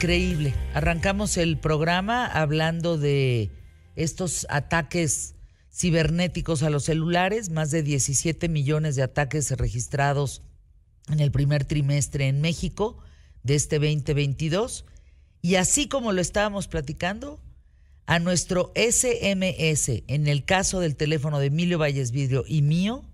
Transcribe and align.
Increíble. 0.00 0.54
Arrancamos 0.72 1.36
el 1.36 1.58
programa 1.58 2.24
hablando 2.24 2.96
de 2.96 3.50
estos 3.96 4.46
ataques 4.48 5.34
cibernéticos 5.70 6.62
a 6.62 6.70
los 6.70 6.84
celulares, 6.84 7.50
más 7.50 7.70
de 7.70 7.82
17 7.82 8.48
millones 8.48 8.96
de 8.96 9.02
ataques 9.02 9.50
registrados 9.50 10.40
en 11.10 11.20
el 11.20 11.30
primer 11.30 11.66
trimestre 11.66 12.28
en 12.28 12.40
México 12.40 12.96
de 13.42 13.56
este 13.56 13.78
2022. 13.78 14.86
Y 15.42 15.56
así 15.56 15.86
como 15.86 16.12
lo 16.12 16.22
estábamos 16.22 16.66
platicando, 16.66 17.38
a 18.06 18.20
nuestro 18.20 18.72
SMS, 18.74 20.02
en 20.06 20.28
el 20.28 20.46
caso 20.46 20.80
del 20.80 20.96
teléfono 20.96 21.40
de 21.40 21.48
Emilio 21.48 21.78
Valles 21.78 22.10
Vidrio 22.10 22.44
y 22.46 22.62
mío, 22.62 23.04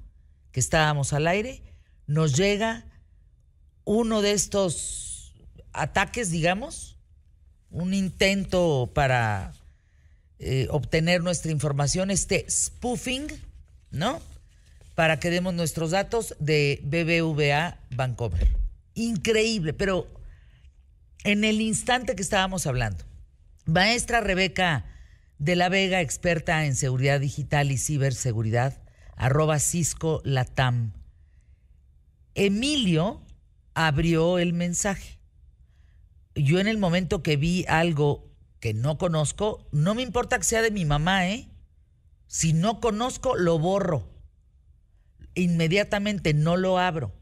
que 0.53 0.60
estábamos 0.60 1.12
al 1.12 1.27
aire, 1.27 1.65
nos 2.07 2.37
llega 2.37 2.87
uno 3.84 4.23
de 4.23 4.30
estos 4.30 5.16
ataques, 5.77 6.30
digamos, 6.30 6.98
un 7.71 7.95
intento 7.95 8.91
para 8.95 9.53
eh, 10.39 10.66
obtener 10.71 11.23
nuestra 11.23 11.52
información, 11.52 12.11
este 12.11 12.47
spoofing, 12.49 13.27
¿no? 13.91 14.21
Para 14.95 15.19
que 15.21 15.30
demos 15.30 15.55
nuestros 15.55 15.91
datos 15.91 16.35
de 16.39 16.80
BBVA 16.83 17.79
Bancomer. 17.91 18.49
Increíble, 18.95 19.73
pero 19.73 20.09
en 21.25 21.45
el 21.45 21.61
instante 21.61 22.16
que 22.16 22.23
estábamos 22.23 22.66
hablando, 22.66 23.05
maestra 23.66 24.21
Rebeca 24.21 24.87
de 25.38 25.57
la 25.57 25.69
Vega, 25.69 26.01
experta 26.01 26.65
en 26.65 26.77
seguridad 26.77 27.21
digital 27.21 27.71
y 27.71 27.79
ciberseguridad, 27.79 28.79
arroba 29.16 29.59
Cisco 29.59 30.23
Latam. 30.24 30.93
Emilio 32.35 33.23
abrió 33.74 34.38
el 34.38 34.52
mensaje. 34.52 35.18
Yo 36.37 36.60
en 36.60 36.68
el 36.68 36.79
momento 36.79 37.23
que 37.23 37.37
vi 37.37 37.65
algo 37.66 38.30
que 38.60 38.74
no 38.74 38.98
conozco, 38.98 39.66
no 39.73 39.95
me 39.95 40.02
importa 40.02 40.38
que 40.38 40.45
sea 40.45 40.62
de 40.62 40.70
mi 40.70 40.84
mamá, 40.84 41.28
¿eh? 41.28 41.48
Si 42.28 42.52
no 42.52 42.80
conozco, 42.80 43.37
lo 43.37 43.59
borro. 43.59 44.09
Inmediatamente 45.34 46.34
no 46.34 46.56
lo 46.56 46.78
abro. 46.78 47.12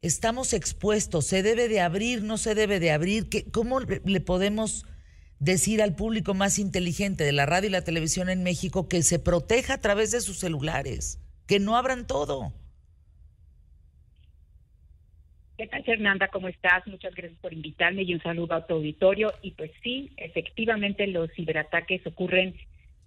Estamos 0.00 0.52
expuestos, 0.52 1.26
se 1.26 1.42
debe 1.42 1.68
de 1.68 1.80
abrir, 1.80 2.22
no 2.22 2.38
se 2.38 2.54
debe 2.54 2.80
de 2.80 2.92
abrir. 2.92 3.28
¿Cómo 3.52 3.80
le 3.80 4.20
podemos 4.20 4.86
decir 5.38 5.82
al 5.82 5.94
público 5.94 6.34
más 6.34 6.58
inteligente 6.58 7.24
de 7.24 7.32
la 7.32 7.46
radio 7.46 7.68
y 7.68 7.72
la 7.72 7.84
televisión 7.84 8.28
en 8.28 8.42
México 8.42 8.88
que 8.88 9.02
se 9.02 9.18
proteja 9.18 9.74
a 9.74 9.80
través 9.80 10.10
de 10.10 10.20
sus 10.20 10.38
celulares, 10.38 11.18
que 11.46 11.60
no 11.60 11.76
abran 11.76 12.06
todo. 12.06 12.54
¿Qué 15.56 15.68
tal, 15.68 15.84
Fernanda? 15.84 16.28
¿Cómo 16.28 16.48
estás? 16.48 16.86
Muchas 16.86 17.14
gracias 17.14 17.38
por 17.40 17.52
invitarme 17.52 18.02
y 18.02 18.12
un 18.12 18.22
saludo 18.22 18.54
a 18.54 18.66
tu 18.66 18.74
auditorio. 18.74 19.32
Y 19.40 19.52
pues 19.52 19.70
sí, 19.82 20.10
efectivamente 20.16 21.06
los 21.06 21.30
ciberataques 21.32 22.04
ocurren 22.06 22.54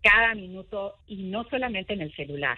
cada 0.02 0.34
minuto 0.34 0.95
y 1.08 1.23
no 1.23 1.44
solamente 1.50 1.94
en 1.94 2.02
el 2.02 2.16
celular. 2.16 2.58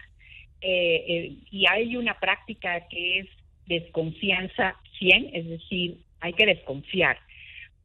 Eh, 0.62 1.06
eh, 1.08 1.34
y 1.50 1.66
hay 1.68 1.96
una 1.96 2.20
práctica 2.20 2.88
que 2.88 3.20
es 3.20 3.28
desconfianza 3.66 4.76
100, 5.00 5.30
es 5.34 5.48
decir, 5.48 5.98
hay 6.20 6.34
que 6.34 6.46
desconfiar 6.46 7.18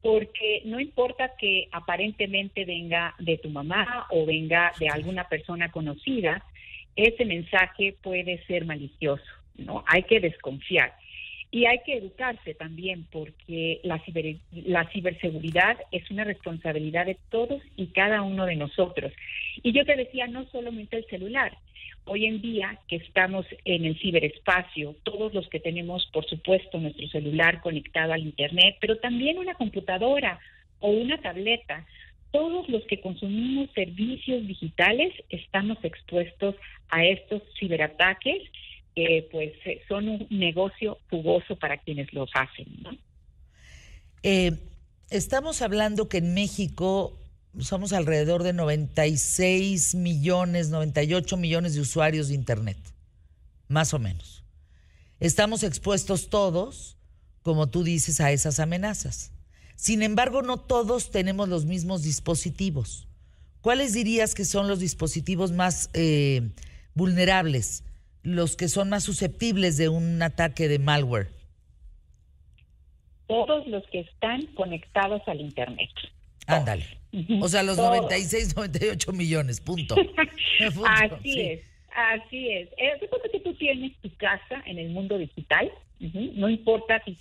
porque 0.05 0.61
no 0.67 0.81
importa 0.81 1.33
que 1.39 1.67
aparentemente 1.73 2.67
venga 2.67 3.15
de 3.19 3.39
tu 3.39 3.49
mamá 3.49 4.07
o 4.11 4.27
venga 4.27 4.71
de 4.79 4.91
alguna 4.91 5.27
persona 5.31 5.71
conocida, 5.71 6.45
ese 6.95 7.25
mensaje 7.25 7.97
puede 8.03 8.45
ser 8.45 8.67
malicioso, 8.67 9.25
¿no? 9.57 9.83
Hay 9.87 10.03
que 10.03 10.21
desconfiar. 10.21 10.93
Y 11.55 11.67
hay 11.67 11.79
que 11.87 11.99
educarse 11.99 12.53
también 12.55 13.07
porque 13.13 13.79
la, 13.85 14.03
la 14.51 14.91
ciberseguridad 14.91 15.79
es 15.93 16.11
una 16.11 16.25
responsabilidad 16.25 17.07
de 17.07 17.17
todos 17.31 17.63
y 17.77 17.87
cada 17.87 18.23
uno 18.23 18.45
de 18.45 18.57
nosotros. 18.57 19.13
Y 19.63 19.71
yo 19.71 19.85
te 19.85 19.95
decía, 19.95 20.27
no 20.27 20.47
solamente 20.47 20.97
el 20.97 21.07
celular, 21.07 21.57
Hoy 22.07 22.27
en 22.27 22.43
día 22.43 22.79
que 22.87 22.97
estamos 22.97 23.47
en 23.65 23.87
el 23.87 23.99
ciberespacio, 23.99 24.95
todos 25.05 25.33
los 25.33 25.49
que 25.49 25.59
tenemos, 25.59 26.07
por 26.13 26.27
supuesto, 26.27 26.79
nuestro 26.79 27.09
celular 27.09 27.63
conectado 27.63 28.13
al 28.13 28.21
Internet, 28.21 28.77
pero 28.79 28.99
también 28.99 29.39
una 29.39 29.55
computadora 29.55 30.39
o 30.81 30.91
una 30.91 31.17
tableta, 31.23 31.87
todos 32.31 32.69
los 32.69 32.85
que 32.89 33.01
consumimos 33.01 33.71
servicios 33.71 34.47
digitales 34.47 35.15
estamos 35.31 35.79
expuestos 35.83 36.57
a 36.91 37.07
estos 37.07 37.41
ciberataques 37.59 38.43
que 38.95 39.29
pues 39.31 39.53
eh, 39.65 39.83
son 39.89 40.09
un 40.09 40.27
negocio 40.31 40.99
jugoso 41.11 41.57
para 41.57 41.79
quienes 41.79 42.13
los 42.13 42.31
hacen. 42.35 42.67
Eh, 44.23 44.53
estamos 45.11 45.63
hablando 45.63 46.09
que 46.09 46.19
en 46.19 46.35
México 46.35 47.19
somos 47.59 47.93
alrededor 47.93 48.43
de 48.43 48.53
96 48.53 49.95
millones, 49.95 50.71
98 50.71 51.37
millones 51.37 51.75
de 51.75 51.81
usuarios 51.81 52.29
de 52.29 52.35
Internet, 52.35 52.79
más 53.69 53.95
o 53.95 53.99
menos. 53.99 54.45
Estamos 55.21 55.63
expuestos 55.63 56.29
todos, 56.29 56.97
como 57.43 57.69
tú 57.69 57.85
dices, 57.85 58.21
a 58.21 58.33
esas 58.33 58.61
amenazas. 58.61 59.33
Sin 59.77 60.03
embargo, 60.03 60.43
no 60.43 60.59
todos 60.59 61.11
tenemos 61.11 61.49
los 61.49 61.65
mismos 61.65 62.03
dispositivos. 62.03 63.07
¿Cuáles 63.61 63.93
dirías 63.93 64.35
que 64.35 64.45
son 64.45 64.69
los 64.69 64.79
dispositivos 64.81 65.53
más 65.53 65.91
eh, 65.95 66.51
vulnerables, 66.95 67.83
los 68.25 68.57
que 68.57 68.69
son 68.69 68.89
más 68.89 69.05
susceptibles 69.05 69.77
de 69.77 69.89
un 69.89 70.21
ataque 70.23 70.67
de 70.67 70.79
malware? 70.81 71.29
Todos 73.27 73.67
los 73.69 73.87
que 73.89 74.01
están 74.01 74.47
conectados 74.55 75.23
al 75.27 75.41
Internet. 75.41 75.91
Ándale. 76.47 76.85
O 77.41 77.49
sea, 77.49 77.63
los 77.63 77.77
96, 77.77 78.57
98 78.57 79.13
millones, 79.13 79.61
punto. 79.61 79.95
así 80.87 81.41
es, 81.41 81.61
así 81.95 82.51
es. 82.51 82.69
Eh, 82.77 83.09
que 83.31 83.41
tú 83.41 83.55
tienes 83.55 83.93
tu 84.03 84.11
casa 84.17 84.63
en 84.67 84.79
el 84.79 84.91
mundo 84.91 85.17
digital, 85.17 85.71
no 86.01 86.49
importa 86.49 87.03
si, 87.05 87.17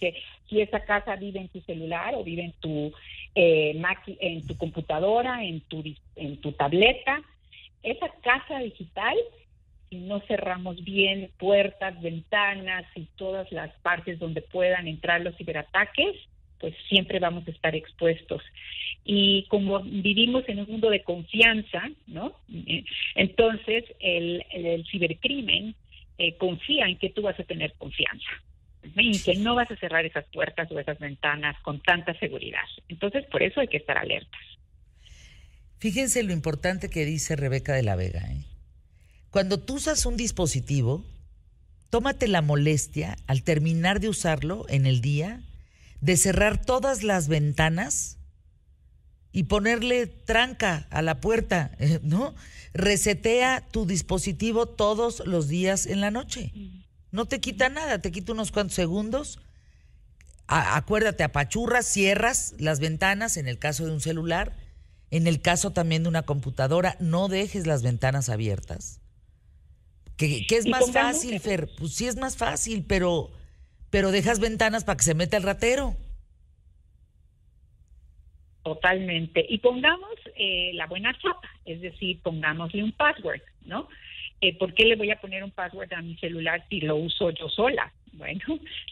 si 0.49 0.61
esa 0.61 0.81
casa 0.81 1.15
vive 1.15 1.39
en 1.39 1.47
tu 1.49 1.61
celular 1.61 2.15
o 2.15 2.23
vive 2.23 2.45
en 2.45 2.53
tu, 2.53 2.91
eh, 3.35 3.79
en 4.19 4.47
tu 4.47 4.57
computadora, 4.57 5.43
en 5.43 5.61
tu, 5.61 5.83
en 6.15 6.37
tu 6.41 6.51
tableta, 6.53 7.21
esa 7.83 8.09
casa 8.23 8.59
digital 8.59 9.15
si 9.93 9.99
no 9.99 10.21
cerramos 10.21 10.83
bien 10.83 11.29
puertas, 11.37 12.01
ventanas 12.01 12.85
y 12.95 13.05
todas 13.15 13.51
las 13.51 13.71
partes 13.83 14.17
donde 14.17 14.41
puedan 14.41 14.87
entrar 14.87 15.21
los 15.21 15.37
ciberataques, 15.37 16.15
pues 16.59 16.73
siempre 16.89 17.19
vamos 17.19 17.47
a 17.47 17.51
estar 17.51 17.75
expuestos. 17.75 18.41
Y 19.05 19.45
como 19.49 19.81
vivimos 19.83 20.49
en 20.49 20.61
un 20.61 20.67
mundo 20.67 20.89
de 20.89 21.03
confianza, 21.03 21.91
¿no? 22.07 22.33
Entonces 23.13 23.83
el, 23.99 24.43
cibercrimen 24.89 25.75
eh, 26.17 26.37
confía 26.37 26.87
en 26.87 26.97
que 26.97 27.11
tú 27.11 27.21
vas 27.21 27.39
a 27.39 27.43
tener 27.43 27.73
confianza 27.73 28.31
y 28.95 29.21
que 29.21 29.35
no 29.35 29.53
vas 29.53 29.69
a 29.69 29.75
cerrar 29.75 30.05
esas 30.05 30.25
puertas 30.33 30.71
o 30.71 30.79
esas 30.79 30.97
ventanas 30.97 31.55
con 31.61 31.81
tanta 31.81 32.17
seguridad. 32.17 32.65
Entonces, 32.89 33.25
por 33.27 33.43
eso 33.43 33.59
hay 33.59 33.67
que 33.67 33.77
estar 33.77 33.97
alertas. 33.97 34.41
Fíjense 35.77 36.23
lo 36.23 36.33
importante 36.33 36.89
que 36.89 37.05
dice 37.05 37.35
Rebeca 37.35 37.73
de 37.73 37.83
la 37.83 37.95
Vega. 37.95 38.21
¿eh? 38.31 38.52
Cuando 39.33 39.59
tú 39.59 39.77
usas 39.77 40.05
un 40.05 40.15
dispositivo, 40.15 41.03
tómate 41.89 42.27
la 42.27 42.43
molestia 42.43 43.17
al 43.25 43.41
terminar 43.41 43.99
de 43.99 44.07
usarlo 44.07 44.67
en 44.69 44.85
el 44.85 45.01
día 45.01 45.41
de 46.01 46.17
cerrar 46.17 46.63
todas 46.63 47.01
las 47.01 47.29
ventanas 47.29 48.19
y 49.31 49.45
ponerle 49.45 50.05
tranca 50.05 50.85
a 50.91 51.01
la 51.01 51.19
puerta, 51.19 51.71
¿no? 52.03 52.35
Resetea 52.75 53.67
tu 53.71 53.87
dispositivo 53.87 54.67
todos 54.67 55.23
los 55.25 55.47
días 55.47 55.87
en 55.87 55.99
la 55.99 56.11
noche. 56.11 56.53
No 57.09 57.25
te 57.25 57.39
quita 57.39 57.69
nada, 57.69 58.03
te 58.03 58.11
quita 58.11 58.33
unos 58.33 58.51
cuantos 58.51 58.75
segundos. 58.75 59.39
acuérdate, 60.45 61.23
apachurras, 61.23 61.87
cierras 61.87 62.53
las 62.59 62.79
ventanas 62.79 63.37
en 63.37 63.47
el 63.47 63.57
caso 63.57 63.87
de 63.87 63.93
un 63.93 63.99
celular, 63.99 64.55
en 65.09 65.25
el 65.25 65.41
caso 65.41 65.71
también 65.71 66.03
de 66.03 66.09
una 66.09 66.21
computadora, 66.21 66.97
no 66.99 67.29
dejes 67.29 67.65
las 67.65 67.81
ventanas 67.81 68.29
abiertas. 68.29 68.99
¿Qué, 70.17 70.45
es 70.49 70.67
más 70.67 70.91
fácil, 70.91 71.39
Fer? 71.39 71.69
Pues 71.77 71.93
sí 71.93 72.07
es 72.07 72.15
más 72.15 72.37
fácil, 72.37 72.85
pero 72.87 73.31
pero 73.89 74.11
dejas 74.11 74.39
ventanas 74.39 74.83
para 74.83 74.97
que 74.97 75.03
se 75.03 75.13
meta 75.13 75.37
el 75.37 75.43
ratero. 75.43 75.95
Totalmente. 78.63 79.45
Y 79.47 79.59
pongamos 79.59 80.09
eh, 80.35 80.71
la 80.73 80.87
buena 80.87 81.13
chapa, 81.19 81.47
es 81.63 81.79
decir, 81.79 82.19
pongámosle 82.23 82.83
un 82.83 82.91
password, 82.93 83.41
¿no? 83.65 83.87
Eh, 84.41 84.57
¿Por 84.57 84.73
qué 84.73 84.85
le 84.85 84.95
voy 84.95 85.11
a 85.11 85.21
poner 85.21 85.43
un 85.43 85.51
password 85.51 85.93
a 85.93 86.01
mi 86.01 86.17
celular 86.17 86.65
si 86.69 86.81
lo 86.81 86.95
uso 86.95 87.29
yo 87.29 87.49
sola? 87.49 87.93
Bueno, 88.13 88.41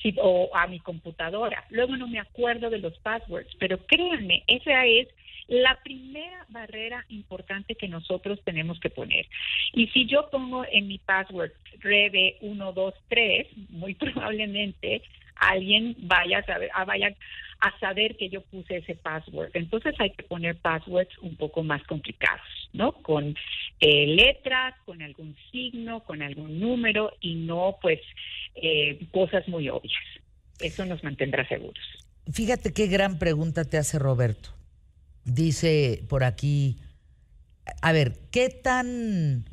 si, 0.01 0.13
o 0.21 0.56
a 0.56 0.68
mi 0.68 0.79
computadora. 0.79 1.65
Luego 1.69 1.97
no 1.97 2.07
me 2.07 2.19
acuerdo 2.19 2.69
de 2.69 2.77
los 2.77 2.97
passwords, 3.00 3.56
pero 3.59 3.79
créanme, 3.88 4.44
esa 4.45 4.85
es 4.85 5.07
la 5.51 5.77
primera 5.83 6.45
barrera 6.48 7.06
importante 7.09 7.75
que 7.75 7.89
nosotros 7.89 8.39
tenemos 8.45 8.80
que 8.80 8.89
poner. 8.89 9.27
Y 9.74 9.88
si 9.88 10.07
yo 10.07 10.30
pongo 10.30 10.63
en 10.71 10.88
mi 10.88 10.98
password 10.98 11.51
Rebe123, 11.81 13.48
muy 13.69 13.94
probablemente 14.00 15.01
alguien 15.36 15.98
vaya 16.00 16.38
a 16.38 16.45
saber, 16.45 16.69
a, 16.74 16.86
vaya 16.86 17.13
a 17.59 17.80
saber 17.80 18.15
que 18.15 18.30
yo 18.30 18.39
puse 18.44 18.77
ese 18.77 18.95
password. 18.95 19.50
Entonces 19.53 19.94
hay 20.00 20.12
que 20.12 20.24
poner 20.24 20.56
passwords 20.56 21.18
un 21.19 21.36
poco 21.36 21.63
más 21.63 21.83
complicados, 21.83 22.69
¿no? 22.71 22.94
Con 22.94 23.36
eh, 23.81 24.07
letras, 24.07 24.75
con 24.86 25.01
algún 25.01 25.36
signo, 25.51 26.06
con 26.06 26.21
algún 26.21 26.62
número 26.62 27.12
y 27.19 27.36
no 27.36 27.75
pues 27.81 28.00
eh, 28.56 29.06
cosas 29.12 29.45
muy 29.50 29.68
obvias. 29.68 30.01
Eso 30.62 30.86
nos 30.86 31.04
mantendrá 31.04 31.45
seguros. 31.45 31.83
Fíjate 32.31 32.71
qué 32.71 32.88
gran 32.88 33.19
pregunta 33.19 33.65
te 33.65 33.77
hace 33.77 34.00
Roberto. 34.00 34.60
Dice 35.25 36.06
por 36.09 36.23
aquí, 36.23 36.79
a 37.81 37.91
ver, 37.91 38.19
¿qué 38.31 38.50
tan, 38.50 39.50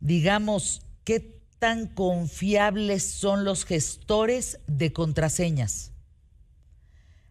digamos, 0.00 0.82
qué 1.04 1.40
tan 1.58 1.86
confiables 1.86 3.04
son 3.04 3.44
los 3.44 3.64
gestores 3.64 4.60
de 4.66 4.92
contraseñas? 4.92 5.92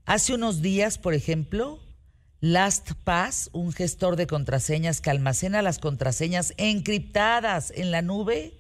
Hace 0.06 0.34
unos 0.34 0.62
días, 0.62 0.98
por 0.98 1.14
ejemplo, 1.14 1.80
LastPass, 2.42 3.50
un 3.54 3.74
gestor 3.74 4.18
de 4.18 4.28
contraseñas 4.28 5.02
que 5.02 5.10
almacena 5.10 5.62
las 5.62 5.80
contraseñas 5.80 6.54
encriptadas 6.58 7.74
en 7.76 7.92
la 7.92 8.02
nube, 8.02 8.54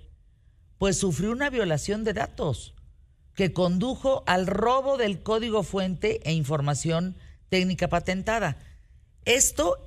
pues 0.78 0.98
sufrió 0.98 1.32
una 1.32 1.50
violación 1.50 2.04
de 2.04 2.14
datos 2.14 2.74
que 3.36 3.54
condujo 3.54 4.24
al 4.26 4.48
robo 4.48 4.98
del 4.98 5.22
código 5.22 5.62
fuente 5.62 6.22
e 6.28 6.34
información 6.34 7.16
técnica 7.50 7.88
patentada. 7.88 8.58
Esto 9.26 9.78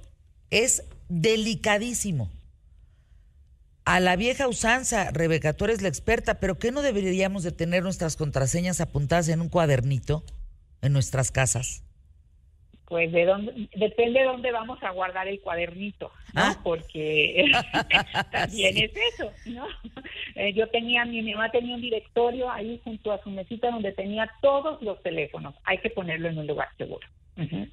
es 0.50 0.84
delicadísimo. 1.08 2.30
A 3.84 4.00
la 4.00 4.16
vieja 4.16 4.48
usanza, 4.48 5.10
Rebeca, 5.12 5.54
tú 5.54 5.64
eres 5.64 5.80
la 5.80 5.88
experta, 5.88 6.40
pero 6.40 6.58
¿qué 6.58 6.72
no 6.72 6.82
deberíamos 6.82 7.42
de 7.42 7.52
tener 7.52 7.82
nuestras 7.82 8.16
contraseñas 8.16 8.82
apuntadas 8.82 9.30
en 9.30 9.40
un 9.40 9.48
cuadernito 9.48 10.24
en 10.82 10.92
nuestras 10.92 11.30
casas? 11.30 11.84
Pues 12.84 13.12
de 13.12 13.24
dónde, 13.24 13.68
depende 13.76 14.20
de 14.20 14.26
dónde 14.26 14.52
vamos 14.52 14.82
a 14.82 14.90
guardar 14.90 15.28
el 15.28 15.40
cuadernito, 15.40 16.10
¿no? 16.34 16.42
Ah. 16.42 16.60
Porque 16.62 17.50
también 18.30 18.76
es 18.76 18.92
eso, 19.14 19.30
¿no? 19.46 19.66
Eh, 20.34 20.52
yo 20.54 20.68
tenía, 20.68 21.04
mi 21.04 21.22
mamá 21.22 21.50
tenía 21.50 21.74
un 21.74 21.80
directorio 21.80 22.50
ahí 22.50 22.80
junto 22.84 23.12
a 23.12 23.22
su 23.22 23.30
mesita 23.30 23.70
donde 23.70 23.92
tenía 23.92 24.30
todos 24.40 24.80
los 24.82 25.02
teléfonos. 25.02 25.54
Hay 25.64 25.78
que 25.78 25.90
ponerlo 25.90 26.28
en 26.28 26.38
un 26.38 26.46
lugar 26.46 26.68
seguro. 26.76 27.06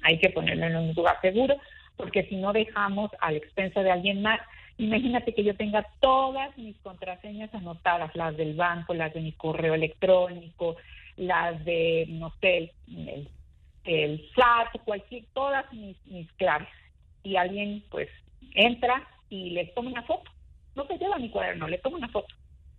Hay 0.02 0.18
que 0.18 0.30
ponerlo 0.30 0.66
en 0.66 0.76
un 0.76 0.94
lugar 0.94 1.20
seguro 1.20 1.56
porque 1.96 2.24
si 2.24 2.36
no 2.36 2.52
dejamos 2.52 3.10
a 3.20 3.32
la 3.32 3.40
de 3.82 3.90
alguien 3.90 4.22
más, 4.22 4.40
imagínate 4.78 5.34
que 5.34 5.44
yo 5.44 5.56
tenga 5.56 5.86
todas 6.00 6.56
mis 6.58 6.76
contraseñas 6.78 7.52
anotadas, 7.54 8.14
las 8.14 8.36
del 8.36 8.54
banco, 8.54 8.94
las 8.94 9.12
de 9.14 9.20
mi 9.20 9.32
correo 9.32 9.74
electrónico, 9.74 10.76
las 11.16 11.64
de, 11.64 12.06
no 12.08 12.32
sé, 12.40 12.72
el, 12.88 13.28
el, 13.84 14.30
SAT, 14.34 14.82
cualquier, 14.84 15.24
todas 15.32 15.72
mis, 15.72 15.96
mis 16.06 16.30
claves. 16.32 16.68
Y 17.22 17.36
alguien 17.36 17.82
pues 17.90 18.08
entra 18.54 19.06
y 19.30 19.50
le 19.50 19.66
toma 19.66 19.90
una 19.90 20.02
foto. 20.02 20.30
No 20.74 20.86
se 20.86 20.98
lleva 20.98 21.18
mi 21.18 21.30
cuaderno, 21.30 21.66
le 21.66 21.78
toma 21.78 21.96
una 21.96 22.08
foto. 22.08 22.34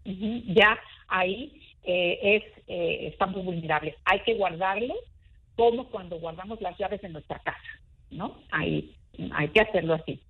Ya 0.06 0.80
ahí 1.08 1.60
eh, 1.84 2.20
es, 2.22 2.64
eh, 2.68 3.08
estamos 3.08 3.44
vulnerables. 3.44 3.96
Hay 4.06 4.20
que 4.20 4.36
guardarle 4.36 4.94
como 5.58 5.90
cuando 5.90 6.18
guardamos 6.20 6.62
las 6.62 6.78
llaves 6.78 7.04
en 7.04 7.12
nuestra 7.12 7.40
casa, 7.40 7.58
¿no? 8.12 8.38
Ahí 8.52 8.96
hay 9.34 9.50
que 9.50 9.60
hacerlo 9.60 9.96
así. 9.96 10.22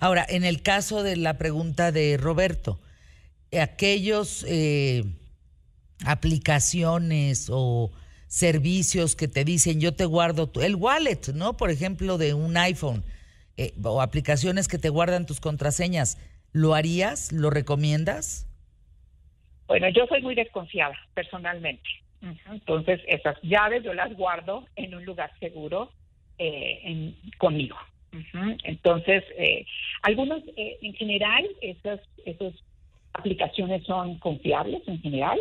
Ahora, 0.00 0.26
en 0.28 0.44
el 0.44 0.62
caso 0.62 1.04
de 1.04 1.16
la 1.16 1.38
pregunta 1.38 1.92
de 1.92 2.16
Roberto, 2.16 2.80
aquellos 3.52 4.44
eh, 4.48 5.04
aplicaciones 6.04 7.48
o 7.52 7.92
servicios 8.26 9.14
que 9.14 9.28
te 9.28 9.44
dicen 9.44 9.80
yo 9.80 9.94
te 9.94 10.04
guardo 10.04 10.50
el 10.60 10.74
wallet, 10.74 11.32
¿no? 11.34 11.56
Por 11.56 11.70
ejemplo, 11.70 12.18
de 12.18 12.34
un 12.34 12.56
iPhone 12.56 13.04
eh, 13.56 13.72
o 13.84 14.00
aplicaciones 14.00 14.68
que 14.68 14.78
te 14.78 14.88
guardan 14.88 15.26
tus 15.26 15.40
contraseñas, 15.40 16.18
¿lo 16.52 16.74
harías? 16.74 17.30
¿Lo 17.30 17.50
recomiendas? 17.50 18.48
Bueno, 19.68 19.88
yo 19.90 20.06
soy 20.06 20.22
muy 20.22 20.34
desconfiada 20.34 20.96
personalmente. 21.14 21.88
Entonces, 22.50 23.00
esas 23.06 23.40
llaves 23.42 23.84
yo 23.84 23.94
las 23.94 24.14
guardo 24.14 24.64
en 24.76 24.94
un 24.94 25.04
lugar 25.04 25.30
seguro 25.38 25.90
eh, 26.38 27.14
conmigo. 27.38 27.76
Entonces, 28.64 29.24
eh, 29.36 29.66
algunos, 30.02 30.42
eh, 30.56 30.78
en 30.80 30.94
general, 30.94 31.46
esas, 31.60 32.00
esas 32.24 32.54
aplicaciones 33.12 33.84
son 33.84 34.18
confiables 34.18 34.82
en 34.86 35.00
general, 35.00 35.40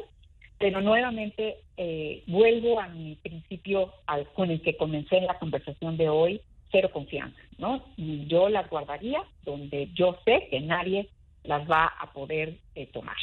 pero 0.57 0.81
nuevamente 0.81 1.57
vuelvo 2.27 2.80
a 2.80 2.88
mi 2.88 3.16
principio 3.16 3.94
con 4.33 4.51
el 4.51 4.62
que 4.62 4.77
comencé 4.77 5.18
en 5.18 5.25
la 5.25 5.38
conversación 5.38 5.98
de 5.98 6.10
hoy, 6.10 6.42
cero 6.72 6.89
confianza, 6.92 7.39
¿no? 7.57 7.83
Yo 7.98 8.48
las 8.48 8.69
guardaría 8.69 9.22
donde 9.44 9.89
yo 9.94 10.18
sé 10.24 10.48
que 10.50 10.62
nadie 10.62 11.10
las 11.44 11.69
va 11.69 11.86
a 11.86 12.12
poder 12.13 12.57
tomar. 12.94 13.18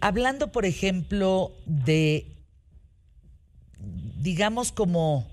Hablando, 0.00 0.52
por 0.52 0.64
ejemplo, 0.64 1.52
de 1.66 2.30
digamos, 4.20 4.70
como 4.70 5.26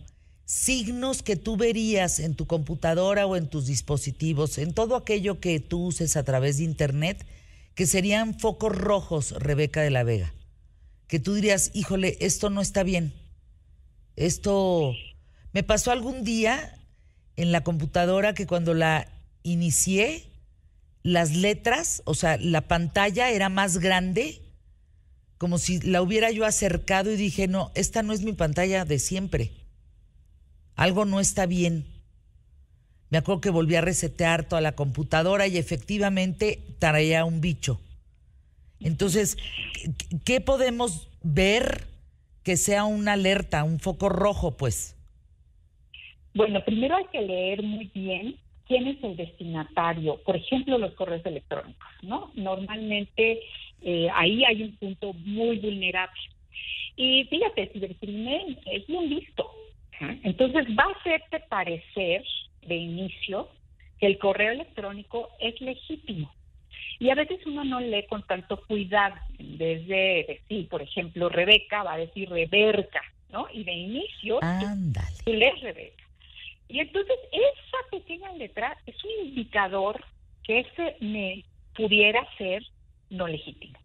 signos 0.45 1.21
que 1.21 1.35
tú 1.35 1.57
verías 1.57 2.19
en 2.19 2.35
tu 2.35 2.47
computadora 2.47 3.25
o 3.25 3.35
en 3.35 3.47
tus 3.47 3.65
dispositivos, 3.65 4.57
en 4.57 4.73
todo 4.73 4.95
aquello 4.95 5.39
que 5.39 5.59
tú 5.59 5.87
uses 5.87 6.15
a 6.15 6.23
través 6.23 6.57
de 6.57 6.63
Internet, 6.63 7.25
que 7.75 7.85
serían 7.85 8.39
focos 8.39 8.75
rojos, 8.75 9.31
Rebeca 9.31 9.81
de 9.81 9.91
la 9.91 10.03
Vega? 10.03 10.33
Que 11.07 11.19
tú 11.19 11.33
dirías, 11.33 11.71
híjole, 11.73 12.17
esto 12.21 12.49
no 12.49 12.61
está 12.61 12.83
bien. 12.83 13.13
Esto 14.15 14.93
me 15.51 15.63
pasó 15.63 15.91
algún 15.91 16.23
día 16.23 16.79
en 17.35 17.51
la 17.51 17.63
computadora 17.63 18.33
que 18.33 18.47
cuando 18.47 18.73
la 18.73 19.07
inicié, 19.43 20.25
las 21.03 21.35
letras, 21.35 22.01
o 22.05 22.13
sea, 22.13 22.37
la 22.37 22.61
pantalla 22.61 23.31
era 23.31 23.49
más 23.49 23.77
grande 23.77 24.41
como 25.37 25.57
si 25.57 25.79
la 25.81 26.01
hubiera 26.01 26.31
yo 26.31 26.45
acercado 26.45 27.11
y 27.11 27.15
dije, 27.15 27.47
no, 27.47 27.71
esta 27.75 28.03
no 28.03 28.13
es 28.13 28.23
mi 28.23 28.33
pantalla 28.33 28.85
de 28.85 28.99
siempre. 28.99 29.51
Algo 30.75 31.05
no 31.05 31.19
está 31.19 31.45
bien. 31.45 31.85
Me 33.09 33.19
acuerdo 33.19 33.41
que 33.41 33.49
volví 33.49 33.75
a 33.75 33.81
resetear 33.81 34.47
toda 34.47 34.61
la 34.61 34.73
computadora 34.73 35.47
y 35.47 35.57
efectivamente 35.57 36.59
traía 36.79 37.23
un 37.23 37.39
bicho. 37.39 37.79
Entonces, 38.79 39.37
¿qué 40.25 40.41
podemos 40.41 41.07
ver 41.23 41.87
que 42.43 42.57
sea 42.57 42.85
una 42.85 43.13
alerta, 43.13 43.63
un 43.63 43.79
foco 43.79 44.09
rojo, 44.09 44.57
pues? 44.57 44.95
Bueno, 46.33 46.63
primero 46.65 46.95
hay 46.95 47.05
que 47.11 47.21
leer 47.21 47.63
muy 47.63 47.89
bien 47.93 48.35
quién 48.67 48.87
es 48.87 49.03
el 49.03 49.15
destinatario. 49.15 50.17
Por 50.23 50.35
ejemplo, 50.35 50.77
los 50.77 50.93
correos 50.93 51.25
electrónicos, 51.25 51.87
¿no? 52.01 52.31
Normalmente 52.35 53.41
eh, 53.81 54.07
ahí 54.13 54.43
hay 54.43 54.63
un 54.63 54.75
punto 54.77 55.13
muy 55.13 55.57
vulnerable. 55.59 56.19
Y 56.95 57.25
fíjate, 57.25 57.67
cibercrimen 57.73 58.59
es 58.65 58.87
bien 58.87 59.09
listo. 59.09 59.49
Entonces 60.23 60.65
va 60.77 60.83
a 60.83 60.99
hacerte 60.99 61.39
parecer 61.41 62.23
de 62.65 62.75
inicio 62.75 63.49
que 63.99 64.07
el 64.07 64.17
correo 64.17 64.51
electrónico 64.51 65.29
es 65.39 65.59
legítimo. 65.61 66.31
Y 66.99 67.09
a 67.09 67.15
veces 67.15 67.39
uno 67.45 67.63
no 67.63 67.79
lee 67.79 68.05
con 68.07 68.23
tanto 68.23 68.61
cuidado. 68.65 69.15
En 69.37 69.57
vez 69.57 69.87
de 69.87 70.25
decir, 70.27 70.67
por 70.67 70.81
ejemplo, 70.81 71.29
Rebeca, 71.29 71.83
va 71.83 71.93
a 71.93 71.97
decir 71.97 72.29
Reberca, 72.29 73.01
¿no? 73.31 73.47
Y 73.53 73.63
de 73.63 73.73
inicio 73.73 74.39
tú 75.23 75.33
lees 75.33 75.59
Rebeca. 75.61 76.03
Y 76.69 76.79
entonces 76.79 77.15
esa 77.31 77.77
pequeña 78.07 78.31
letra 78.33 78.77
es 78.85 78.95
un 79.03 79.27
indicador 79.27 80.01
que 80.43 80.59
ese 80.61 80.95
me 81.01 81.43
pudiera 81.75 82.25
ser 82.37 82.63
no 83.09 83.27
legítimo. 83.27 83.77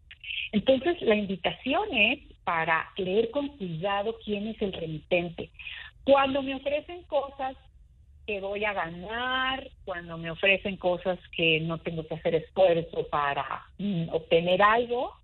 Entonces, 0.53 1.01
la 1.03 1.17
invitación 1.17 1.93
es 1.93 2.21
para 2.45 2.89
leer 2.97 3.31
con 3.31 3.49
cuidado 3.57 4.17
quién 4.25 4.47
es 4.47 4.63
el 4.63 4.73
remitente. 4.73 5.51
Cuando 6.05 6.43
me 6.43 6.55
ofrecen 6.55 7.03
cosas 7.05 7.57
que 8.27 8.41
voy 8.41 8.65
a 8.65 8.73
ganar, 8.73 9.69
cuando 9.85 10.17
me 10.19 10.31
ofrecen 10.31 10.77
cosas 10.77 11.19
que 11.37 11.61
no 11.61 11.79
tengo 11.79 12.07
que 12.07 12.15
hacer 12.15 12.37
esfuerzo 12.37 13.09
para 13.09 13.65
mm, 13.79 14.09
obtener 14.11 14.63
algo, 14.63 15.15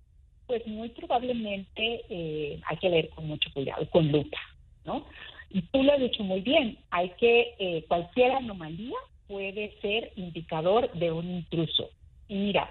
pues 0.47 0.67
muy 0.67 0.89
probablemente 0.89 2.05
eh, 2.09 2.61
hay 2.67 2.77
que 2.79 2.89
leer 2.89 3.11
con 3.11 3.29
mucho 3.29 3.51
cuidado, 3.53 3.89
con 3.91 4.11
lupa, 4.11 4.39
¿no? 4.85 5.07
Y 5.51 5.63
tú 5.63 5.83
lo 5.83 5.93
has 5.93 6.01
dicho 6.01 6.23
muy 6.23 6.41
bien, 6.41 6.79
hay 6.91 7.11
que, 7.19 7.55
eh, 7.59 7.85
cualquier 7.89 8.33
anomalía 8.33 8.97
puede 9.27 9.79
ser 9.81 10.13
indicador 10.17 10.91
de 10.93 11.13
un 11.13 11.31
intruso. 11.31 11.91
Y 12.29 12.35
mira, 12.37 12.71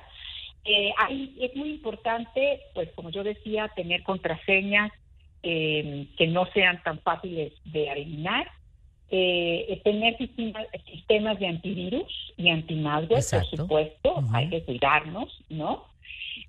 eh, 0.66 0.92
es 1.40 1.56
muy 1.56 1.70
importante, 1.70 2.62
pues 2.74 2.90
como 2.94 3.10
yo 3.10 3.24
decía, 3.24 3.72
tener 3.76 4.04
contraseñas 4.04 4.92
eh, 5.44 6.08
que 6.18 6.28
no 6.28 6.46
sean 6.48 6.82
tan 6.84 7.00
fáciles 7.00 7.54
de 7.66 7.90
adivinar, 7.90 8.52
eh, 9.10 9.80
tener 9.84 10.18
sistemas, 10.18 11.40
de 11.40 11.48
antivirus 11.48 12.34
y 12.36 12.50
antimalware, 12.50 13.24
por 13.32 13.46
supuesto, 13.46 14.24
hay 14.34 14.50
que 14.50 14.64
cuidarnos, 14.64 15.30
¿no? 15.50 15.86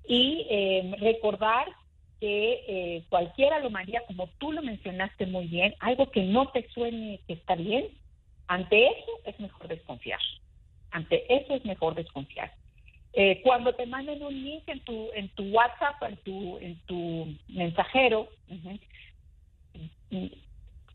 Y 0.07 0.45
eh, 0.49 0.95
recordar 0.99 1.67
que 2.19 2.63
eh, 2.67 3.03
cualquier 3.09 3.53
anomalía, 3.53 4.03
como 4.07 4.27
tú 4.39 4.51
lo 4.51 4.61
mencionaste 4.61 5.25
muy 5.25 5.47
bien, 5.47 5.73
algo 5.79 6.11
que 6.11 6.23
no 6.23 6.49
te 6.49 6.67
suene 6.69 7.19
que 7.27 7.33
está 7.33 7.55
bien, 7.55 7.87
ante 8.47 8.87
eso 8.87 9.11
es 9.25 9.39
mejor 9.39 9.67
desconfiar. 9.67 10.19
Ante 10.91 11.33
eso 11.33 11.55
es 11.55 11.63
mejor 11.65 11.95
desconfiar. 11.95 12.51
Eh, 13.13 13.41
cuando 13.43 13.73
te 13.73 13.85
manden 13.85 14.21
un 14.21 14.33
link 14.33 14.63
en 14.67 14.79
tu 14.81 15.09
en 15.13 15.29
tu 15.29 15.43
WhatsApp, 15.49 16.01
en 16.03 16.17
tu 16.17 16.57
en 16.59 16.75
tu 16.85 17.35
mensajero, 17.47 18.29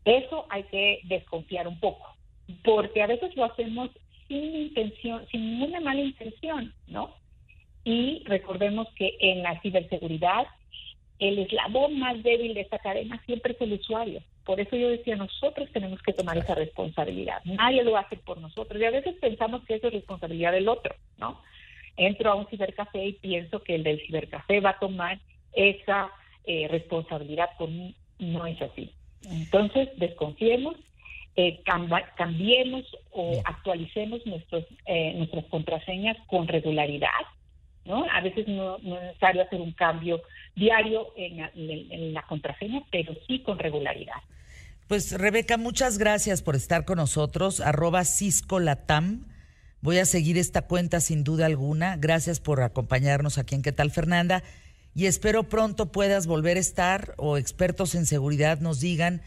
eso 0.05 0.45
hay 0.49 0.63
que 0.63 1.01
desconfiar 1.05 1.67
un 1.67 1.79
poco, 1.79 2.15
porque 2.63 3.01
a 3.01 3.07
veces 3.07 3.35
lo 3.35 3.45
hacemos 3.45 3.89
sin 4.27 4.55
intención, 4.55 5.25
sin 5.29 5.59
ninguna 5.59 5.81
mala 5.81 6.01
intención, 6.01 6.73
¿no? 6.87 7.15
Y 7.83 8.23
recordemos 8.25 8.87
que 8.95 9.15
en 9.19 9.43
la 9.43 9.59
ciberseguridad 9.61 10.47
el 11.19 11.39
eslabón 11.39 11.99
más 11.99 12.21
débil 12.23 12.53
de 12.53 12.61
esta 12.61 12.79
cadena 12.79 13.21
siempre 13.25 13.53
es 13.53 13.61
el 13.61 13.73
usuario. 13.73 14.21
Por 14.43 14.59
eso 14.59 14.75
yo 14.75 14.89
decía, 14.89 15.15
nosotros 15.15 15.69
tenemos 15.71 16.01
que 16.01 16.13
tomar 16.13 16.37
esa 16.37 16.55
responsabilidad. 16.55 17.41
Nadie 17.45 17.83
lo 17.83 17.97
hace 17.97 18.17
por 18.17 18.37
nosotros. 18.39 18.79
Y 18.81 18.85
a 18.85 18.91
veces 18.91 19.15
pensamos 19.19 19.63
que 19.65 19.75
eso 19.75 19.87
es 19.87 19.93
responsabilidad 19.93 20.51
del 20.51 20.67
otro, 20.67 20.93
¿no? 21.17 21.41
Entro 21.97 22.31
a 22.31 22.35
un 22.35 22.47
cibercafé 22.47 23.05
y 23.05 23.13
pienso 23.13 23.63
que 23.63 23.75
el 23.75 23.83
del 23.83 24.01
cibercafé 24.05 24.59
va 24.59 24.71
a 24.71 24.79
tomar 24.79 25.19
esa 25.53 26.11
eh, 26.45 26.67
responsabilidad 26.69 27.49
por 27.57 27.69
mí. 27.69 27.95
No 28.19 28.45
es 28.45 28.61
así. 28.61 28.91
Entonces, 29.23 29.89
desconfiemos, 29.95 30.75
eh, 31.37 31.61
cambiemos 32.15 32.83
o 33.11 33.41
actualicemos 33.45 34.25
nuestros, 34.25 34.65
eh, 34.85 35.13
nuestras 35.15 35.45
contraseñas 35.45 36.17
con 36.27 36.47
regularidad 36.47 37.09
¿no? 37.85 38.05
A 38.11 38.21
veces 38.21 38.47
no, 38.47 38.77
es 38.77 38.83
necesario 38.83 39.43
hacer 39.43 39.61
un 39.61 39.71
cambio 39.73 40.21
diario 40.55 41.07
en 41.15 42.13
la, 42.13 42.23
contraseña, 42.23 42.81
pero 42.91 43.13
sí 43.27 43.41
con 43.43 43.59
regularidad. 43.59 44.15
Pues 44.87 45.11
Rebeca, 45.17 45.57
muchas 45.57 45.97
gracias 45.97 46.41
por 46.41 46.55
estar 46.55 46.85
con 46.85 46.97
nosotros. 46.97 47.59
Arroba 47.59 48.03
Cisco 48.03 48.59
Latam. 48.59 49.25
Voy 49.81 49.99
a 49.99 50.05
seguir 50.05 50.37
esta 50.37 50.63
cuenta 50.63 50.99
sin 50.99 51.23
duda 51.23 51.45
alguna. 51.45 51.97
Gracias 51.97 52.39
por 52.39 52.61
acompañarnos 52.61 53.37
aquí 53.37 53.55
en 53.55 53.61
¿Qué 53.61 53.71
tal 53.71 53.91
Fernanda? 53.91 54.43
Y 54.95 55.07
espero 55.07 55.43
pronto 55.43 55.91
puedas 55.91 56.25
volver 56.25 56.57
a 56.57 56.61
estar 56.61 57.13
o 57.17 57.37
expertos 57.37 57.95
en 57.95 58.05
seguridad 58.05 58.59
nos 58.59 58.79
digan 58.79 59.21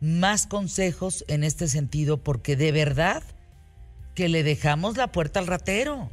más 0.00 0.48
consejos 0.48 1.24
en 1.28 1.44
este 1.44 1.68
sentido, 1.68 2.16
porque 2.16 2.56
de 2.56 2.72
verdad 2.72 3.22
que 4.16 4.28
le 4.28 4.42
dejamos 4.42 4.96
la 4.96 5.12
puerta 5.12 5.38
al 5.38 5.46
ratero. 5.46 6.10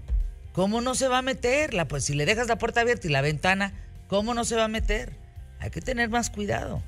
¿Cómo 0.54 0.82
no 0.82 0.96
se 0.96 1.08
va 1.08 1.20
a 1.20 1.22
meter? 1.22 1.72
pues 1.88 2.06
si 2.06 2.14
le 2.14 2.26
dejas 2.26 2.48
la 2.48 2.58
puerta 2.58 2.82
abierta 2.82 3.08
y 3.08 3.12
la 3.12 3.22
ventana, 3.22 3.74
¿cómo 4.08 4.34
no 4.34 4.46
se 4.46 4.56
va 4.56 4.66
a 4.66 4.70
meter? 4.70 5.14
Hay 5.60 5.70
que 5.70 5.82
tener 5.82 6.10
más 6.10 6.30
cuidado. 6.30 6.82